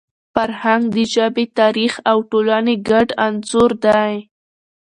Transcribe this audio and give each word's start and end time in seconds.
فرهنګ 0.33 0.83
د 0.95 0.97
ژبي، 1.13 1.45
تاریخ 1.59 1.93
او 2.11 2.17
ټولني 2.29 2.75
ګډ 2.89 3.07
انځور 3.25 3.71
دی. 3.85 4.13